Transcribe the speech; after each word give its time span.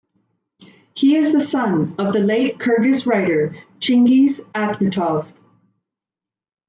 He 0.95 1.15
is 1.15 1.31
the 1.31 1.41
son 1.41 1.93
of 1.99 2.11
the 2.11 2.21
late 2.21 2.57
Kyrgyz 2.57 3.05
writer 3.05 3.55
Chinghiz 3.79 4.41
Aitmatov. 4.55 5.27